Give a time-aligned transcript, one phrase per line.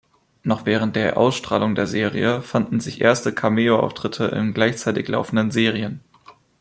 [0.41, 5.99] Noch während der Ausstrahlung der Serie fanden sich erste Cameo-Auftritte in gleichzeitig laufenden Serien.